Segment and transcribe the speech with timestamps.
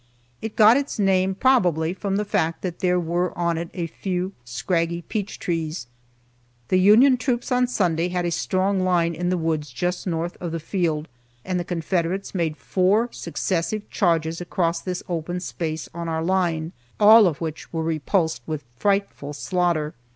[0.41, 4.33] It got its name, probably, from the fact that there were on it a few
[4.43, 5.85] scraggy peach trees.
[6.69, 10.51] The Union troops on Sunday had a strong line in the woods just north of
[10.53, 11.07] the field,
[11.45, 17.27] and the Confederates made four successive charges across this open space on our line, all
[17.27, 19.93] of which were repulsed with frightful slaughter.